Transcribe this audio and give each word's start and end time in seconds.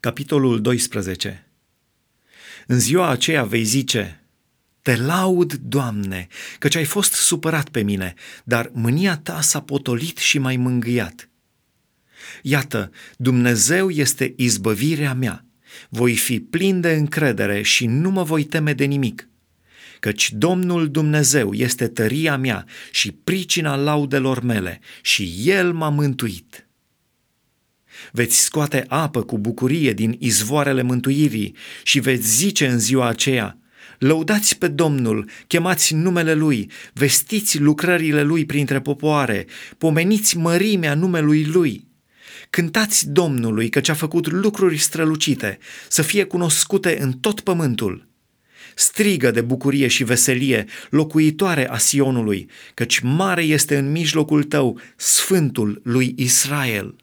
Capitolul 0.00 0.60
12 0.60 1.46
În 2.66 2.78
ziua 2.78 3.08
aceea 3.08 3.44
vei 3.44 3.64
zice, 3.64 4.24
Te 4.82 4.96
laud, 4.96 5.52
Doamne, 5.52 6.26
căci 6.58 6.74
ai 6.74 6.84
fost 6.84 7.12
supărat 7.12 7.68
pe 7.68 7.82
mine, 7.82 8.14
dar 8.44 8.70
mânia 8.72 9.16
ta 9.16 9.40
s-a 9.40 9.60
potolit 9.60 10.18
și 10.18 10.38
m-ai 10.38 10.56
mângâiat. 10.56 11.28
Iată, 12.42 12.90
Dumnezeu 13.16 13.90
este 13.90 14.34
izbăvirea 14.36 15.14
mea. 15.14 15.44
Voi 15.88 16.16
fi 16.16 16.40
plin 16.40 16.80
de 16.80 16.92
încredere 16.92 17.62
și 17.62 17.86
nu 17.86 18.10
mă 18.10 18.22
voi 18.22 18.44
teme 18.44 18.72
de 18.72 18.84
nimic. 18.84 19.28
Căci 19.98 20.32
Domnul 20.32 20.90
Dumnezeu 20.90 21.52
este 21.52 21.88
tăria 21.88 22.36
mea 22.36 22.66
și 22.90 23.12
pricina 23.12 23.76
laudelor 23.76 24.42
mele 24.42 24.80
și 25.02 25.42
El 25.44 25.72
m-a 25.72 25.88
mântuit. 25.88 26.69
Veți 28.12 28.40
scoate 28.40 28.84
apă 28.88 29.22
cu 29.22 29.38
bucurie 29.38 29.92
din 29.92 30.16
izvoarele 30.18 30.82
mântuirii 30.82 31.56
și 31.82 32.00
veți 32.00 32.36
zice 32.36 32.66
în 32.66 32.78
ziua 32.78 33.08
aceea, 33.08 33.60
Lăudați 33.98 34.58
pe 34.58 34.68
Domnul, 34.68 35.28
chemați 35.46 35.94
numele 35.94 36.34
Lui, 36.34 36.70
vestiți 36.92 37.58
lucrările 37.58 38.22
Lui 38.22 38.44
printre 38.46 38.80
popoare, 38.80 39.46
pomeniți 39.78 40.36
mărimea 40.36 40.94
numelui 40.94 41.44
Lui. 41.44 41.88
Cântați 42.50 43.08
Domnului 43.10 43.68
căci 43.68 43.88
a 43.88 43.94
făcut 43.94 44.30
lucruri 44.30 44.76
strălucite, 44.76 45.58
să 45.88 46.02
fie 46.02 46.24
cunoscute 46.24 46.98
în 47.00 47.12
tot 47.12 47.40
pământul. 47.40 48.08
Strigă 48.74 49.30
de 49.30 49.40
bucurie 49.40 49.86
și 49.86 50.04
veselie, 50.04 50.64
locuitoare 50.90 51.68
a 51.68 51.78
Sionului, 51.78 52.48
căci 52.74 52.98
mare 52.98 53.42
este 53.42 53.76
în 53.76 53.90
mijlocul 53.90 54.44
tău 54.44 54.80
Sfântul 54.96 55.80
lui 55.84 56.14
Israel. 56.16 56.94